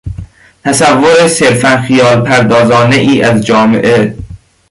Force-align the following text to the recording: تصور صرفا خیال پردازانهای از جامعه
تصور 0.63 1.27
صرفا 1.27 1.81
خیال 1.87 2.21
پردازانهای 2.21 3.21
از 3.21 3.45
جامعه 3.45 4.17